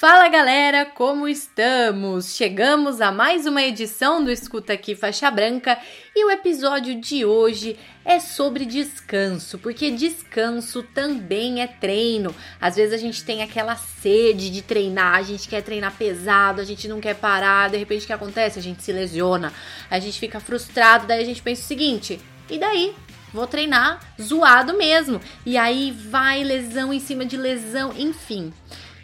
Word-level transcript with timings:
Fala 0.00 0.28
galera, 0.28 0.86
como 0.86 1.26
estamos? 1.26 2.36
Chegamos 2.36 3.00
a 3.00 3.10
mais 3.10 3.46
uma 3.46 3.60
edição 3.60 4.22
do 4.22 4.30
Escuta 4.30 4.74
Aqui 4.74 4.94
Faixa 4.94 5.28
Branca 5.28 5.76
e 6.14 6.24
o 6.24 6.30
episódio 6.30 7.00
de 7.00 7.24
hoje 7.24 7.76
é 8.04 8.20
sobre 8.20 8.64
descanso, 8.64 9.58
porque 9.58 9.90
descanso 9.90 10.84
também 10.84 11.62
é 11.62 11.66
treino. 11.66 12.32
Às 12.60 12.76
vezes 12.76 12.94
a 12.94 12.96
gente 12.96 13.24
tem 13.24 13.42
aquela 13.42 13.74
sede 13.74 14.50
de 14.50 14.62
treinar, 14.62 15.16
a 15.16 15.22
gente 15.22 15.48
quer 15.48 15.62
treinar 15.62 15.92
pesado, 15.96 16.60
a 16.60 16.64
gente 16.64 16.86
não 16.86 17.00
quer 17.00 17.16
parar, 17.16 17.68
de 17.68 17.76
repente 17.76 18.04
o 18.04 18.06
que 18.06 18.12
acontece? 18.12 18.56
A 18.56 18.62
gente 18.62 18.84
se 18.84 18.92
lesiona, 18.92 19.52
a 19.90 19.98
gente 19.98 20.20
fica 20.20 20.38
frustrado, 20.38 21.08
daí 21.08 21.20
a 21.20 21.26
gente 21.26 21.42
pensa 21.42 21.62
o 21.62 21.66
seguinte: 21.66 22.20
e 22.48 22.56
daí? 22.56 22.94
Vou 23.34 23.46
treinar 23.46 24.00
zoado 24.20 24.74
mesmo. 24.74 25.20
E 25.44 25.58
aí 25.58 25.90
vai 25.90 26.42
lesão 26.42 26.94
em 26.94 27.00
cima 27.00 27.26
de 27.26 27.36
lesão, 27.36 27.92
enfim. 27.94 28.54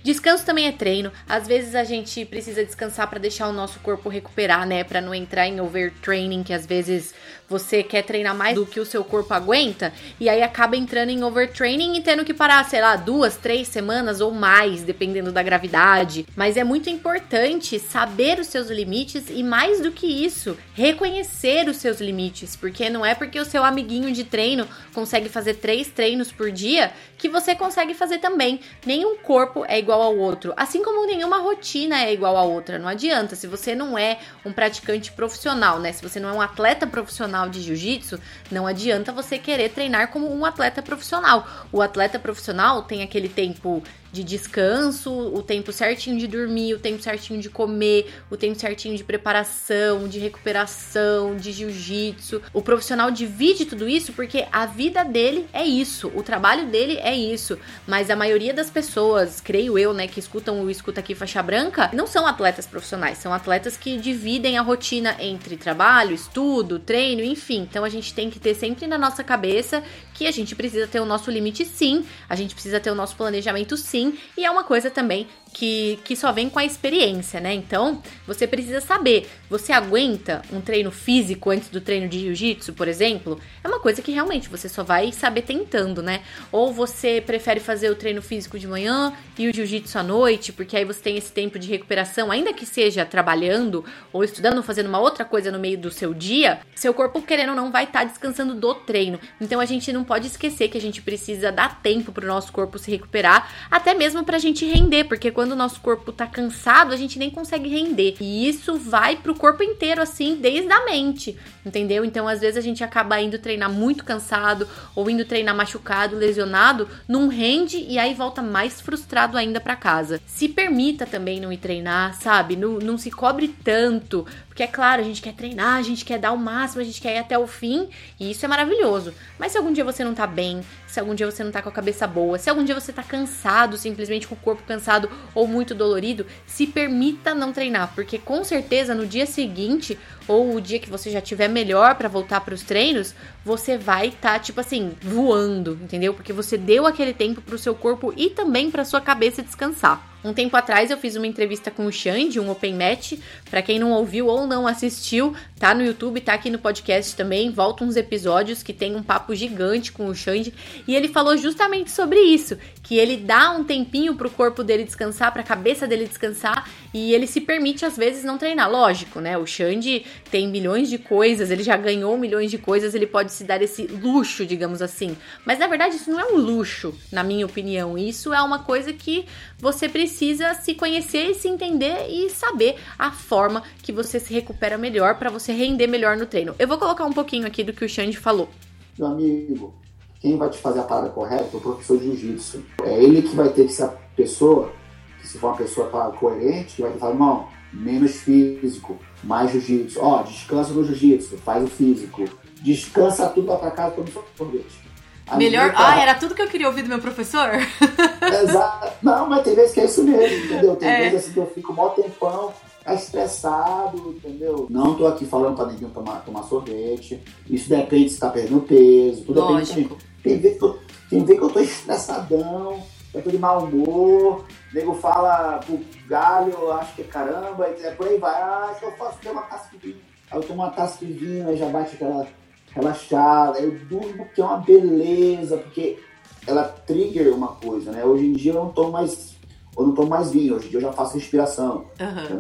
Descanso 0.05 0.45
também 0.45 0.67
é 0.67 0.73
treino. 0.73 1.11
Às 1.27 1.47
vezes 1.47 1.75
a 1.75 1.83
gente 1.83 2.27
precisa 2.27 2.63
descansar 2.63 3.09
para 3.09 3.19
deixar 3.19 3.49
o 3.49 3.55
nosso 3.55 3.81
corpo 3.81 4.11
recuperar, 4.11 4.67
né? 4.67 4.85
Para 4.85 5.01
não 5.01 5.15
entrar 5.15 5.49
em 5.49 5.63
overtraining, 5.63 6.43
que 6.43 6.53
às 6.53 6.67
vezes 6.67 7.15
você 7.49 7.83
quer 7.83 8.03
treinar 8.03 8.35
mais 8.35 8.55
do 8.55 8.67
que 8.67 8.81
o 8.81 8.85
seu 8.85 9.05
corpo 9.05 9.33
aguenta 9.33 9.93
e 10.19 10.29
aí 10.29 10.43
acaba 10.43 10.77
entrando 10.77 11.11
em 11.11 11.23
overtraining 11.23 11.97
e 11.97 12.03
tendo 12.03 12.25
que 12.25 12.35
parar, 12.35 12.65
sei 12.65 12.81
lá, 12.81 12.97
duas, 12.97 13.37
três 13.37 13.69
semanas 13.69 14.21
ou 14.21 14.31
mais, 14.31 14.83
dependendo 14.83 15.33
da 15.33 15.43
gravidade. 15.43 16.27
Mas 16.37 16.57
é 16.57 16.65
muito 16.65 16.91
importante 16.91 17.79
saber 17.79 18.39
os 18.39 18.49
seus 18.49 18.69
limites 18.69 19.31
e 19.31 19.43
mais 19.43 19.81
do 19.81 19.91
que 19.91 20.07
isso, 20.07 20.57
reconhecer 20.75 21.69
os 21.69 21.77
seus 21.77 22.01
limites, 22.01 22.57
porque 22.57 22.91
não 22.91 23.07
é 23.07 23.15
porque 23.15 23.41
o 23.41 23.45
seu 23.45 23.65
amiguinho 23.65 24.13
de 24.13 24.25
treino 24.25 24.69
consegue 24.93 25.29
fazer 25.29 25.55
três 25.55 25.89
treinos 25.89 26.31
por 26.31 26.51
dia 26.51 26.93
que 27.17 27.29
você 27.29 27.55
consegue 27.55 27.95
fazer 27.95 28.19
também. 28.19 28.61
Nenhum 28.85 29.17
corpo 29.19 29.65
é 29.67 29.79
igual 29.79 29.94
ao 30.03 30.17
outro, 30.17 30.53
assim 30.57 30.83
como 30.83 31.07
nenhuma 31.07 31.39
rotina 31.39 32.03
é 32.03 32.13
igual 32.13 32.37
à 32.37 32.43
outra. 32.43 32.79
Não 32.79 32.89
adianta 32.89 33.35
se 33.37 33.47
você 33.47 33.75
não 33.75 33.97
é 33.99 34.19
um 34.45 34.53
praticante 34.53 35.13
profissional, 35.13 35.79
né? 35.79 35.93
Se 35.93 36.03
você 36.03 36.21
não 36.21 36.29
é 36.29 36.33
um 36.33 36.41
atleta 36.41 36.87
profissional 36.87 37.49
de 37.49 37.61
jiu-jitsu, 37.61 38.21
não 38.51 38.67
adianta 38.67 39.13
você 39.13 39.39
querer 39.39 39.71
treinar 39.71 40.09
como 40.09 40.33
um 40.33 40.45
atleta 40.45 40.83
profissional. 40.83 41.47
O 41.73 41.83
atleta 41.83 42.19
profissional 42.19 42.83
tem 42.83 43.03
aquele 43.03 43.29
tempo 43.29 43.83
de 44.15 44.23
descanso, 44.23 45.11
o 45.11 45.43
tempo 45.43 45.73
certinho 45.73 46.17
de 46.17 46.29
dormir, 46.29 46.73
o 46.73 46.79
tempo 46.79 47.03
certinho 47.03 47.41
de 47.41 47.51
comer, 47.51 48.07
o 48.31 48.37
tempo 48.37 48.57
certinho 48.59 48.97
de 48.97 49.03
preparação, 49.03 50.07
de 50.07 50.21
recuperação, 50.21 51.37
de 51.37 51.51
jiu-jitsu. 51.51 52.41
O 52.53 52.63
profissional 52.63 53.11
divide 53.11 53.67
tudo 53.67 53.89
isso 53.89 54.13
porque 54.13 54.47
a 54.53 54.67
vida 54.67 55.05
dele 55.05 55.49
é 55.53 55.65
isso, 55.65 56.13
o 56.15 56.23
trabalho 56.23 56.67
dele 56.67 56.97
é 57.03 57.13
isso. 57.13 57.59
Mas 57.89 58.09
a 58.09 58.15
maioria 58.15 58.55
das 58.55 58.71
pessoas, 58.71 59.41
creio 59.41 59.77
eu, 59.77 59.93
né, 59.93 60.07
que 60.07 60.21
escutam 60.21 60.63
o 60.63 60.71
Escuta 60.71 61.01
Aqui 61.01 61.17
Faixa 61.17 61.43
Branca, 61.43 61.91
não 61.93 62.07
são 62.07 62.25
atletas 62.25 62.67
profissionais, 62.67 63.19
são 63.19 63.35
atletas 63.35 63.77
que 63.77 63.97
dividem 63.97 64.57
a 64.57 64.63
rotina 64.63 65.17
entre 65.19 65.57
trabalho, 65.57 66.15
estudo, 66.15 66.79
treino, 66.79 67.23
enfim. 67.23 67.67
Então 67.69 67.83
a 67.83 67.89
gente 67.89 68.15
tem 68.15 68.31
que 68.31 68.39
ter 68.39 68.55
sempre 68.55 68.87
na 68.87 68.97
nossa 68.97 69.25
cabeça 69.25 69.83
que 70.15 70.27
a 70.27 70.31
gente 70.31 70.55
precisa 70.55 70.87
ter 70.87 71.01
o 71.01 71.05
nosso 71.05 71.31
limite 71.31 71.65
sim, 71.65 72.05
a 72.29 72.35
gente 72.35 72.55
precisa 72.55 72.81
ter 72.81 72.91
o 72.91 72.95
nosso 72.95 73.17
planejamento 73.17 73.77
sim 73.77 74.17
e 74.39 74.45
é 74.45 74.51
uma 74.51 74.65
coisa 74.65 74.91
também 74.91 75.27
que, 75.55 76.01
que 76.05 76.17
só 76.17 76.33
vem 76.33 76.51
com 76.51 76.59
a 76.59 76.65
experiência, 76.65 77.41
né? 77.41 77.55
Então, 77.55 78.03
você 78.27 78.47
precisa 78.47 78.81
saber, 78.81 79.31
você 79.49 79.73
aguenta 79.73 80.43
um 80.53 80.61
treino 80.61 80.91
físico 80.91 81.49
antes 81.51 81.69
do 81.69 81.81
treino 81.81 82.09
de 82.09 82.19
jiu-jitsu, 82.19 82.73
por 82.73 82.89
exemplo? 82.89 83.41
É 83.63 83.69
uma 83.69 83.79
coisa 83.79 84.03
que 84.03 84.11
realmente 84.11 84.49
você 84.49 84.69
só 84.69 84.83
vai 84.83 85.13
saber 85.13 85.43
tentando, 85.43 86.03
né? 86.03 86.23
Ou 86.51 86.73
você 86.73 87.23
prefere 87.25 87.61
fazer 87.61 87.89
o 87.89 87.95
treino 87.95 88.21
físico 88.21 88.59
de 88.59 88.67
manhã 88.67 89.13
e 89.39 89.49
o 89.49 89.55
jiu-jitsu 89.55 89.97
à 89.97 90.03
noite, 90.03 90.53
porque 90.53 90.77
aí 90.77 90.85
você 90.85 91.01
tem 91.01 91.17
esse 91.17 91.33
tempo 91.33 91.59
de 91.59 91.69
recuperação, 91.69 92.33
ainda 92.33 92.53
que 92.53 92.67
seja 92.67 93.07
trabalhando 93.07 93.85
ou 94.13 94.25
estudando, 94.25 94.63
fazendo 94.63 94.89
uma 94.89 94.99
outra 94.99 95.25
coisa 95.25 95.53
no 95.53 95.59
meio 95.59 95.79
do 95.79 95.91
seu 95.91 96.13
dia, 96.13 96.61
seu 96.75 96.93
corpo, 96.93 97.23
querendo 97.23 97.51
ou 97.51 97.57
não, 97.57 97.71
vai 97.71 97.85
estar 97.85 98.01
tá 98.01 98.05
descansando 98.05 98.55
do 98.57 98.75
treino. 98.75 99.21
Então, 99.41 99.61
a 99.61 99.65
gente 99.65 99.93
não 99.93 100.04
pode 100.05 100.27
esquecer 100.27 100.69
que 100.69 100.79
a 100.79 100.81
gente 100.81 101.03
precisa 101.03 101.51
dar 101.51 101.81
tempo 101.83 102.13
para 102.13 102.25
o 102.25 102.29
nosso 102.29 102.53
corpo 102.53 102.79
se 102.79 102.91
recuperar, 102.91 103.51
até 103.71 103.95
mesmo 103.95 104.25
para 104.25 104.37
a 104.37 104.41
gente 104.41 104.65
render, 104.65 105.05
porque 105.05 105.31
quando 105.31 105.53
o 105.53 105.57
nosso 105.57 105.81
corpo 105.81 106.13
tá 106.13 106.27
cansado, 106.27 106.93
a 106.93 106.97
gente 106.97 107.19
nem 107.19 107.31
consegue 107.31 107.69
render. 107.69 108.17
E 108.21 108.49
isso 108.49 108.77
vai 108.77 109.17
pro 109.17 109.35
corpo 109.35 109.63
inteiro, 109.63 110.03
assim, 110.03 110.37
desde 110.37 110.71
a 110.73 110.85
mente, 110.85 111.37
entendeu? 111.65 112.05
Então, 112.05 112.29
às 112.29 112.41
vezes, 112.41 112.57
a 112.57 112.61
gente 112.61 112.85
acaba 112.85 113.21
indo 113.21 113.39
treinar 113.39 113.71
muito 113.71 114.05
cansado, 114.05 114.69
ou 114.95 115.09
indo 115.09 115.25
treinar 115.25 115.55
machucado, 115.55 116.17
lesionado, 116.17 116.89
não 117.09 117.29
rende 117.29 117.79
e 117.89 117.99
aí 117.99 118.15
volta 118.15 118.43
mais 118.43 118.81
frustrado 118.81 119.37
ainda 119.37 119.61
para 119.61 119.77
casa. 119.77 120.21
Se 120.27 120.49
permita 120.49 121.07
também 121.07 121.41
não 121.41 121.53
ir 121.53 121.59
treinar, 121.59 122.15
sabe? 122.15 122.57
Não, 122.57 122.79
não 122.79 122.99
se 122.99 123.11
cobre 123.11 123.49
tanto, 123.49 124.27
porque 124.49 124.63
é 124.63 124.69
claro, 124.69 125.03
a 125.03 125.05
gente 125.05 125.21
quer 125.21 125.35
treinar, 125.35 125.79
a 125.79 125.83
gente 125.83 126.05
quer 126.05 126.19
dar 126.19 126.31
o 126.33 126.39
máximo, 126.39 126.81
a 126.81 126.85
gente 126.85 127.01
quer 127.01 127.17
ir 127.17 127.19
até 127.19 127.37
o 127.37 127.47
fim, 127.47 127.89
e 128.21 128.31
isso 128.31 128.45
é 128.45 128.49
maravilhoso. 128.49 129.13
Mas 129.39 129.53
se 129.53 129.59
algum 129.59 129.73
dia 129.73 129.85
você 129.85 130.05
não 130.05 130.15
tá 130.15 130.27
bem, 130.27 130.61
se 130.87 131.01
algum 131.01 131.13
dia 131.13 131.29
você 131.29 131.43
não 131.43 131.51
tá 131.51 131.61
com 131.61 131.69
a 131.69 131.73
cabeça 131.73 132.07
boa, 132.07 132.39
se 132.39 132.49
algum 132.49 132.63
dia 132.63 132.79
você 132.79 132.93
tá 132.93 133.03
cansado, 133.03 133.77
simplesmente 133.77 134.29
com 134.29 134.37
o 134.37 134.39
corpo 134.39 134.63
cansado 134.63 135.11
ou 135.35 135.49
muito 135.49 135.75
dolorido, 135.75 136.25
se 136.47 136.69
permita 136.69 137.35
não 137.35 137.53
treinar, 137.53 137.93
porque 137.97 138.17
com 138.17 138.45
certeza 138.45 138.95
no 138.95 139.05
dia 139.05 139.27
seguinte 139.27 139.99
ou 140.29 140.55
o 140.55 140.61
dia 140.61 140.79
que 140.79 140.89
você 140.89 141.11
já 141.11 141.21
tiver 141.21 141.49
melhor 141.55 141.95
para 141.95 142.09
voltar 142.09 142.41
para 142.41 142.55
os 142.55 142.63
treinos, 142.63 143.15
você 143.45 143.79
vai 143.79 144.09
estar 144.09 144.35
tá, 144.35 144.39
tipo 144.39 144.61
assim, 144.61 144.93
voando, 145.01 145.79
entendeu? 145.83 146.13
Porque 146.13 146.33
você 146.33 146.59
deu 146.59 146.87
aquele 146.87 147.15
tempo 147.15 147.41
pro 147.41 147.57
seu 147.57 147.75
corpo 147.75 148.13
e 148.17 148.29
também 148.29 148.71
para 148.71 148.85
sua 148.85 149.01
cabeça 149.01 149.43
descansar. 149.43 150.15
Um 150.25 150.33
tempo 150.33 150.57
atrás 150.57 150.91
eu 150.91 150.97
fiz 150.97 151.17
uma 151.17 151.27
entrevista 151.27 151.71
com 151.71 151.85
o 151.85 151.93
Xande, 151.93 152.41
um 152.41 152.51
open 152.51 152.75
match. 152.75 153.13
Para 153.51 153.61
quem 153.61 153.79
não 153.79 153.93
ouviu 153.93 154.27
ou 154.27 154.47
não 154.47 154.67
assistiu, 154.67 155.37
tá 155.59 155.75
no 155.75 155.85
YouTube, 155.85 156.19
tá 156.23 156.33
aqui 156.33 156.49
no 156.49 156.59
podcast 156.59 157.15
também. 157.15 157.51
Volta 157.51 157.85
uns 157.85 157.95
episódios 157.95 158.63
que 158.63 158.73
tem 158.73 158.97
um 158.97 159.03
papo 159.03 159.35
gigante 159.35 159.93
com 159.93 160.07
o 160.07 160.15
Xande 160.15 160.55
e 160.89 160.97
ele 160.97 161.09
falou 161.09 161.37
justamente 161.37 161.91
sobre 161.91 162.19
isso, 162.21 162.57
que 162.85 162.99
ele 162.99 163.17
dá 163.17 163.51
um 163.51 163.65
tempinho 163.65 164.15
pro 164.15 164.31
corpo 164.31 164.63
dele 164.63 164.85
descansar, 164.85 165.33
pra 165.33 165.43
cabeça 165.43 165.87
dele 165.87 166.07
descansar 166.07 166.71
e 166.93 167.15
ele 167.15 167.27
se 167.27 167.41
permite 167.41 167.85
às 167.85 167.97
vezes 167.97 168.23
não 168.23 168.39
treinar. 168.39 168.71
Lógico, 168.71 169.21
né? 169.21 169.37
O 169.39 169.47
Xande 169.47 170.05
tem 170.31 170.47
milhões 170.47 170.89
de 170.91 170.99
coisas, 170.99 171.51
ele 171.51 171.63
já 171.63 171.77
ganhou 171.77 172.17
milhões 172.19 172.51
de 172.51 172.59
coisas, 172.59 172.95
ele 172.95 173.07
pode 173.07 173.33
se 173.33 173.43
dar 173.43 173.61
esse 173.63 173.87
luxo, 173.87 174.45
digamos 174.45 174.83
assim. 174.83 175.17
Mas 175.47 175.59
na 175.59 175.67
verdade 175.67 175.97
isso 175.97 176.11
não 176.11 176.21
é 176.21 176.27
um 176.27 176.37
luxo, 176.37 176.95
na 177.11 177.25
minha 177.25 177.47
opinião. 177.47 177.97
Isso 177.97 178.35
é 178.35 178.43
uma 178.43 178.59
coisa 178.59 178.93
que 178.93 179.25
você 179.59 179.89
precisa 179.89 180.53
se 180.53 180.75
conhecer 180.75 181.31
e 181.31 181.35
se 181.35 181.49
entender 181.49 182.07
e 182.11 182.29
saber 182.29 182.77
a 182.99 183.11
forma 183.11 183.63
que 183.83 183.93
você 183.93 184.21
se 184.21 184.33
recupera 184.35 184.77
melhor 184.77 185.19
para 185.19 185.31
você 185.31 185.53
render 185.53 185.87
melhor 185.87 186.19
no 186.19 186.27
treino. 186.27 186.55
Eu 186.59 186.69
vou 186.69 186.77
colocar 186.77 187.07
um 187.07 187.13
pouquinho 187.13 187.47
aqui 187.47 187.65
do 187.65 187.73
que 187.73 187.85
o 187.85 187.89
Xande 187.89 188.19
falou. 188.19 188.51
Meu 188.99 189.09
amigo, 189.09 189.75
quem 190.25 190.39
vai 190.39 190.49
te 190.49 190.57
fazer 190.57 190.81
a 190.81 190.85
parada 190.85 191.11
correta 191.11 191.51
é 191.53 191.57
o 191.59 191.61
professor 191.61 191.99
de 191.99 192.05
jiu-jitsu. 192.05 192.65
É 192.83 192.95
ele 192.95 193.21
que 193.21 193.37
vai 193.37 193.51
ter 193.51 193.67
que 193.67 193.75
ser 193.75 193.83
a 193.83 193.93
pessoa, 194.17 194.73
que 195.21 195.29
se 195.29 195.37
for 195.37 195.49
uma 195.49 195.57
pessoa 195.59 195.91
coerente, 196.19 196.77
que 196.77 196.83
vai 196.83 196.93
falar, 196.93 197.15
não, 197.15 197.47
menos 197.71 198.13
físico, 198.13 198.99
mais 199.23 199.53
jiu-jitsu. 199.53 200.01
Ó, 200.01 200.23
descansa 200.23 200.73
no 200.73 200.83
jiu-jitsu, 200.83 201.37
faz 201.37 201.63
o 201.63 201.67
físico. 201.67 202.25
Descansa 202.63 203.29
tudo, 203.29 203.49
vai 203.49 203.59
pra 203.59 203.71
casa, 203.73 203.97
toma 203.97 204.09
sorvete. 204.35 204.83
A 205.27 205.37
Melhor. 205.37 205.75
Ah, 205.77 206.01
era 206.01 206.15
tudo 206.15 206.35
que 206.35 206.41
eu 206.41 206.49
queria 206.49 206.69
ouvir 206.69 206.85
do 206.85 206.89
meu 206.89 207.01
professor? 207.01 207.51
Exato. 208.43 208.93
Não, 209.03 209.29
mas 209.29 209.45
tem 209.45 209.55
vezes 209.55 209.75
que 209.75 209.81
é 209.81 209.85
isso 209.85 210.05
mesmo, 210.05 210.47
entendeu? 210.47 210.77
Tem 210.77 210.89
é. 210.89 211.11
vezes 211.11 211.25
assim 211.25 211.33
que 211.35 211.39
eu 211.39 211.47
fico 211.55 211.75
mó 211.75 211.91
tempão, 211.91 212.51
é 212.87 212.95
estressado, 212.95 214.15
entendeu? 214.17 214.67
Não 214.69 214.95
tô 214.95 215.07
aqui 215.07 215.25
falando 215.25 215.57
pra 215.57 215.67
ninguém 215.67 215.89
tomar, 215.89 216.23
tomar 216.25 216.43
sorvete. 216.45 217.23
Isso 217.49 217.69
depende 217.69 218.11
se 218.11 218.21
tá 218.21 218.29
perdendo 218.29 218.61
peso, 218.61 219.23
tudo 219.25 219.41
Lógico. 219.41 219.75
depende. 219.75 220.04
Tem 220.25 220.39
vezes 220.39 220.59
que 220.59 220.65
eu, 220.65 220.79
tem 221.11 221.21
vezes 221.21 221.39
que 221.39 221.45
eu 221.45 221.51
tô 221.51 221.61
estressadão, 221.61 222.83
eu 223.13 223.23
tô 223.23 223.31
de 223.31 223.39
mau 223.39 223.65
humor, 223.65 224.41
o 224.41 224.75
nego 224.75 224.95
fala 224.95 225.59
pro 225.59 225.79
galho, 226.09 226.73
acho 226.73 226.97
que 226.97 227.03
é 227.03 227.05
caramba, 227.05 227.69
e 227.69 227.91
por 227.93 228.09
aí 228.09 228.19
vai. 228.19 228.35
Ah, 228.35 228.75
se 228.77 228.85
eu 228.85 228.91
faço 228.93 229.19
ter 229.19 229.31
uma 229.31 229.43
taça 229.43 229.69
de 229.71 229.79
vinho. 229.79 230.01
Aí 230.31 230.39
eu 230.39 230.43
tomo 230.43 230.63
uma 230.63 230.71
taça 230.71 231.05
de 231.05 231.13
vinho, 231.13 231.49
aí 231.49 231.57
já 231.57 231.69
bate 231.69 231.95
aquela 231.95 232.27
relaxada, 232.73 233.61
eu 233.61 233.79
durmo 233.85 234.27
que 234.35 234.41
é 234.41 234.45
uma 234.45 234.57
beleza, 234.57 235.59
porque 235.59 235.99
ela 236.47 236.65
trigger 236.65 237.33
uma 237.33 237.49
coisa, 237.49 237.93
né? 237.93 238.05
Hoje 238.05 238.27
em 238.27 238.33
dia 238.33 238.53
eu 238.53 238.65
não 238.65 238.71
tomo 238.71 238.93
mais, 238.93 239.37
eu 239.77 239.87
não 239.87 239.95
tomo 239.95 240.09
mais 240.09 240.33
vinho, 240.33 240.57
hoje 240.57 240.67
em 240.67 240.71
dia 240.71 240.79
eu 240.79 240.83
já 240.83 240.93
faço 240.93 241.15
respiração, 241.15 241.85
uhum. 242.01 242.27
já 242.29 242.35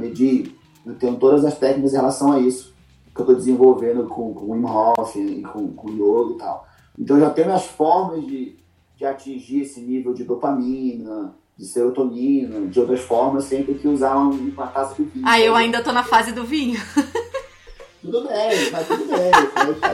eu 0.87 0.95
tenho 0.97 1.17
todas 1.17 1.45
as 1.45 1.57
técnicas 1.57 1.93
em 1.93 1.97
relação 1.97 2.33
a 2.33 2.41
isso 2.41 2.75
que 3.15 3.21
eu 3.21 3.25
estou 3.25 3.37
desenvolvendo 3.37 4.09
com, 4.09 4.35
com 4.35 4.47
o 4.47 4.53
Wim 4.53 4.65
Hof 4.65 5.17
e 5.17 5.43
com, 5.43 5.69
com 5.69 5.89
o 5.89 5.93
yoga 5.93 6.35
e 6.35 6.39
tal. 6.39 6.67
Então 6.99 7.19
já 7.19 7.31
tenho 7.31 7.53
as 7.53 7.67
formas 7.67 8.27
de, 8.27 8.57
de 8.97 9.05
atingir 9.05 9.63
esse 9.63 9.81
nível 9.81 10.15
de 10.15 10.25
dopamina, 10.25 11.35
de 11.57 11.67
serotonina, 11.67 12.67
de 12.67 12.81
outras 12.81 13.01
formas, 13.01 13.45
sem 13.45 13.65
ter 13.65 13.79
que 13.79 13.89
usar 13.89 14.17
uma 14.17 14.67
taça 14.67 14.95
de 14.95 15.05
vinho. 15.05 15.25
Ah, 15.27 15.41
eu 15.41 15.55
ainda 15.55 15.83
tô 15.83 15.93
na 15.93 16.03
fase 16.03 16.33
do 16.33 16.45
vinho. 16.45 16.81
Tudo 18.05 18.29
bem, 18.29 18.71
mas 18.71 18.87
tudo 18.87 19.07
bem. 19.07 19.31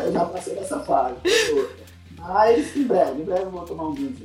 Eu 0.05 0.13
já 0.13 0.25
passei 0.25 0.57
dessa 0.57 0.81
fase. 0.81 1.15
Mas 2.19 2.77
em 2.77 2.83
breve, 2.83 3.23
em 3.23 3.25
breve 3.25 3.45
eu 3.45 3.51
vou 3.51 3.65
tomar 3.65 3.87
um 3.87 3.93
vinho. 3.93 4.17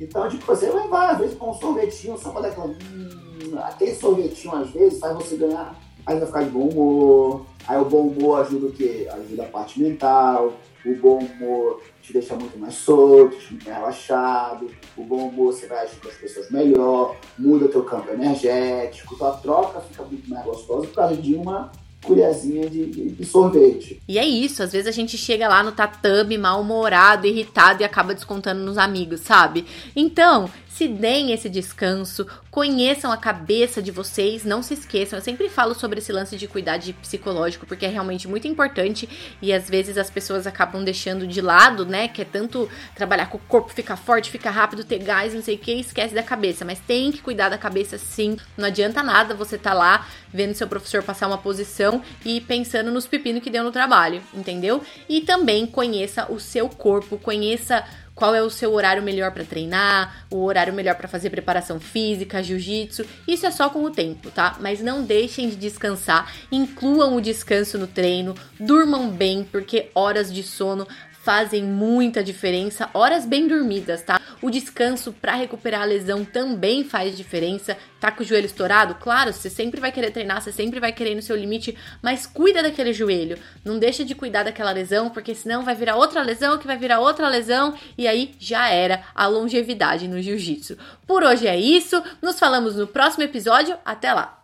Então, 0.00 0.28
tipo, 0.28 0.46
você 0.46 0.70
vai 0.70 1.10
às 1.10 1.18
vezes, 1.18 1.36
com 1.36 1.50
um 1.50 1.54
sorvetinho, 1.54 2.16
só 2.16 2.30
pra 2.30 2.42
dar 2.42 2.48
aquela. 2.48 2.68
Hum, 2.68 3.58
aquele 3.58 3.94
sorvetinho, 3.96 4.54
às 4.54 4.70
vezes, 4.70 5.00
faz 5.00 5.14
você 5.16 5.36
ganhar. 5.36 5.74
Aí 6.06 6.18
vai 6.18 6.26
ficar 6.26 6.42
de 6.42 6.50
bom 6.50 6.68
humor. 6.68 7.46
Aí 7.66 7.78
o 7.80 7.84
bom 7.84 8.08
humor 8.08 8.40
ajuda 8.40 8.66
o 8.66 8.72
quê? 8.72 9.08
Ajuda 9.10 9.44
a 9.44 9.46
parte 9.46 9.80
mental. 9.80 10.52
O 10.84 10.94
bom 10.96 11.18
humor 11.18 11.80
te 12.02 12.12
deixa 12.12 12.34
muito 12.36 12.58
mais 12.58 12.74
solto, 12.74 13.36
muito 13.50 13.64
mais 13.64 13.78
relaxado. 13.78 14.70
O 14.96 15.02
bom 15.02 15.28
humor 15.28 15.52
você 15.52 15.66
vai 15.66 15.78
agir 15.78 15.96
com 15.96 16.08
as 16.08 16.14
pessoas 16.14 16.50
melhor, 16.50 17.16
muda 17.38 17.68
teu 17.68 17.82
campo 17.84 18.10
energético, 18.10 19.16
tua 19.16 19.32
troca 19.32 19.80
fica 19.80 20.02
muito 20.02 20.28
mais 20.28 20.44
gostosa 20.44 20.86
por 20.86 20.94
causa 20.94 21.16
de 21.16 21.34
uma 21.34 21.72
colherzinha 22.04 22.68
de, 22.70 22.86
de, 22.86 23.08
de, 23.10 23.24
sorvete. 23.24 24.00
E 24.06 24.18
é 24.18 24.24
isso, 24.24 24.62
às 24.62 24.72
vezes 24.72 24.86
a 24.86 24.92
gente 24.92 25.18
chega 25.18 25.48
lá 25.48 25.62
no 25.62 25.72
tatame 25.72 26.38
mal-humorado, 26.38 27.26
irritado 27.26 27.82
e 27.82 27.84
acaba 27.84 28.14
descontando 28.14 28.62
nos 28.62 28.78
amigos, 28.78 29.20
sabe? 29.20 29.64
Então, 29.96 30.48
se 30.74 30.88
deem 30.88 31.30
esse 31.30 31.48
descanso, 31.48 32.26
conheçam 32.50 33.12
a 33.12 33.16
cabeça 33.16 33.80
de 33.80 33.92
vocês, 33.92 34.44
não 34.44 34.60
se 34.60 34.74
esqueçam. 34.74 35.16
Eu 35.16 35.24
sempre 35.24 35.48
falo 35.48 35.72
sobre 35.72 36.00
esse 36.00 36.12
lance 36.12 36.36
de 36.36 36.48
cuidar 36.48 36.78
de 36.78 36.92
psicológico, 36.92 37.64
porque 37.64 37.86
é 37.86 37.88
realmente 37.88 38.26
muito 38.26 38.48
importante 38.48 39.08
e 39.40 39.52
às 39.52 39.70
vezes 39.70 39.96
as 39.96 40.10
pessoas 40.10 40.48
acabam 40.48 40.82
deixando 40.82 41.28
de 41.28 41.40
lado, 41.40 41.86
né? 41.86 42.08
Que 42.08 42.22
é 42.22 42.24
tanto 42.24 42.68
trabalhar 42.92 43.26
com 43.26 43.38
o 43.38 43.40
corpo, 43.40 43.72
ficar 43.72 43.94
forte, 43.94 44.32
ficar 44.32 44.50
rápido, 44.50 44.82
ter 44.82 44.98
gás, 44.98 45.32
não 45.32 45.42
sei 45.42 45.54
o 45.54 45.58
que, 45.58 45.74
esquece 45.74 46.12
da 46.12 46.24
cabeça. 46.24 46.64
Mas 46.64 46.80
tem 46.80 47.12
que 47.12 47.22
cuidar 47.22 47.50
da 47.50 47.58
cabeça 47.58 47.96
sim. 47.96 48.36
Não 48.56 48.66
adianta 48.66 49.00
nada 49.00 49.32
você 49.32 49.56
tá 49.56 49.72
lá 49.72 50.08
vendo 50.32 50.54
seu 50.54 50.66
professor 50.66 51.04
passar 51.04 51.28
uma 51.28 51.38
posição 51.38 51.93
e 52.24 52.40
pensando 52.40 52.90
nos 52.90 53.06
pepinos 53.06 53.42
que 53.42 53.50
deu 53.50 53.64
no 53.64 53.72
trabalho, 53.72 54.22
entendeu? 54.32 54.82
E 55.08 55.20
também 55.20 55.66
conheça 55.66 56.30
o 56.30 56.38
seu 56.38 56.68
corpo, 56.68 57.18
conheça 57.18 57.84
qual 58.14 58.34
é 58.34 58.42
o 58.42 58.50
seu 58.50 58.72
horário 58.72 59.02
melhor 59.02 59.32
para 59.32 59.44
treinar, 59.44 60.26
o 60.30 60.44
horário 60.44 60.72
melhor 60.72 60.94
para 60.94 61.08
fazer 61.08 61.30
preparação 61.30 61.80
física, 61.80 62.42
jiu-jitsu. 62.42 63.04
Isso 63.26 63.44
é 63.44 63.50
só 63.50 63.68
com 63.68 63.82
o 63.84 63.90
tempo, 63.90 64.30
tá? 64.30 64.56
Mas 64.60 64.80
não 64.80 65.02
deixem 65.02 65.48
de 65.48 65.56
descansar, 65.56 66.32
incluam 66.50 67.16
o 67.16 67.20
descanso 67.20 67.76
no 67.76 67.86
treino, 67.86 68.34
durmam 68.58 69.10
bem, 69.10 69.44
porque 69.44 69.90
horas 69.94 70.32
de 70.32 70.42
sono 70.42 70.86
fazem 71.24 71.64
muita 71.64 72.22
diferença. 72.22 72.88
Horas 72.92 73.24
bem 73.24 73.48
dormidas, 73.48 74.02
tá? 74.02 74.20
O 74.42 74.50
descanso 74.50 75.10
para 75.10 75.34
recuperar 75.34 75.82
a 75.82 75.86
lesão 75.86 76.22
também 76.22 76.84
faz 76.84 77.16
diferença. 77.16 77.76
Tá 77.98 78.10
com 78.10 78.22
o 78.22 78.26
joelho 78.26 78.44
estourado? 78.44 78.96
Claro, 78.96 79.32
você 79.32 79.48
sempre 79.48 79.80
vai 79.80 79.90
querer 79.90 80.10
treinar, 80.10 80.42
você 80.42 80.52
sempre 80.52 80.78
vai 80.78 80.92
querer 80.92 81.12
ir 81.12 81.14
no 81.14 81.22
seu 81.22 81.34
limite, 81.34 81.74
mas 82.02 82.26
cuida 82.26 82.62
daquele 82.62 82.92
joelho. 82.92 83.38
Não 83.64 83.78
deixa 83.78 84.04
de 84.04 84.14
cuidar 84.14 84.42
daquela 84.42 84.70
lesão, 84.70 85.08
porque 85.08 85.34
senão 85.34 85.62
vai 85.62 85.74
virar 85.74 85.96
outra 85.96 86.20
lesão, 86.20 86.58
que 86.58 86.66
vai 86.66 86.76
virar 86.76 87.00
outra 87.00 87.26
lesão 87.26 87.74
e 87.96 88.06
aí 88.06 88.34
já 88.38 88.68
era 88.68 89.02
a 89.14 89.26
longevidade 89.26 90.06
no 90.06 90.20
jiu-jitsu. 90.20 90.76
Por 91.06 91.22
hoje 91.22 91.46
é 91.46 91.58
isso. 91.58 92.02
Nos 92.20 92.38
falamos 92.38 92.76
no 92.76 92.86
próximo 92.86 93.24
episódio. 93.24 93.78
Até 93.82 94.12
lá. 94.12 94.43